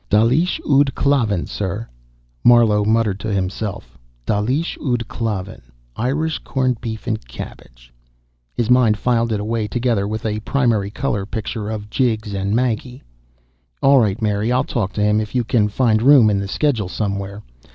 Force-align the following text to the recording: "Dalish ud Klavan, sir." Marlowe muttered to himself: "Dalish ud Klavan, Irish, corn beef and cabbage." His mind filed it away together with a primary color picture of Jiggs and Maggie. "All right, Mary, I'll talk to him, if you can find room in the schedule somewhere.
"Dalish 0.09 0.59
ud 0.67 0.95
Klavan, 0.95 1.45
sir." 1.45 1.87
Marlowe 2.43 2.83
muttered 2.83 3.19
to 3.19 3.31
himself: 3.31 3.99
"Dalish 4.25 4.75
ud 4.83 5.07
Klavan, 5.07 5.61
Irish, 5.95 6.39
corn 6.39 6.75
beef 6.81 7.05
and 7.05 7.23
cabbage." 7.27 7.93
His 8.55 8.71
mind 8.71 8.97
filed 8.97 9.31
it 9.31 9.39
away 9.39 9.67
together 9.67 10.07
with 10.07 10.25
a 10.25 10.39
primary 10.39 10.89
color 10.89 11.27
picture 11.27 11.69
of 11.69 11.91
Jiggs 11.91 12.33
and 12.33 12.55
Maggie. 12.55 13.03
"All 13.83 13.99
right, 13.99 14.19
Mary, 14.23 14.51
I'll 14.51 14.63
talk 14.63 14.91
to 14.93 15.03
him, 15.03 15.21
if 15.21 15.35
you 15.35 15.43
can 15.43 15.69
find 15.69 16.01
room 16.01 16.31
in 16.31 16.39
the 16.39 16.47
schedule 16.47 16.89
somewhere. 16.89 17.43